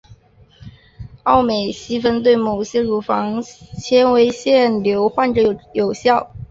[1.21, 6.33] 奥美昔芬对某些乳房纤维腺瘤患者有效。